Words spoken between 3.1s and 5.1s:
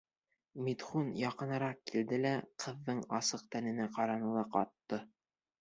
асыҡ тәненә ҡараны ла ҡатты.